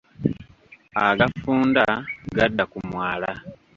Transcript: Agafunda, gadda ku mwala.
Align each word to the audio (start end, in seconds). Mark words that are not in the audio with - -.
Agafunda, 1.07 1.83
gadda 2.35 2.63
ku 2.71 2.77
mwala. 2.89 3.29